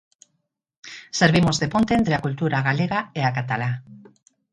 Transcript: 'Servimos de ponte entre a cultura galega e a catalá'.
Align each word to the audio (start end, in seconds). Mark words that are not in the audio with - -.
'Servimos 1.17 1.59
de 1.61 1.67
ponte 1.73 1.93
entre 1.99 2.13
a 2.15 2.23
cultura 2.25 2.59
galega 2.69 2.99
e 3.19 3.21
a 3.25 3.31
catalá'. 3.37 3.77